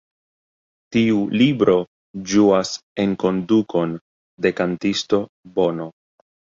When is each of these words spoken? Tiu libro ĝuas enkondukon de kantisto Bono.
Tiu 0.95 1.19
libro 1.41 1.75
ĝuas 2.33 2.73
enkondukon 3.07 3.97
de 4.49 4.57
kantisto 4.65 5.25
Bono. 5.57 5.93